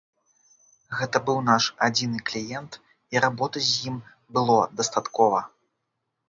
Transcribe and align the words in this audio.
Гэта 1.01 1.17
быў 1.27 1.37
наш 1.49 1.63
адзіны 1.87 2.21
кліент 2.29 2.79
і 3.17 3.21
работы 3.27 3.59
з 3.69 3.93
ім 3.93 4.01
было 4.39 4.57
дастаткова. 4.81 5.45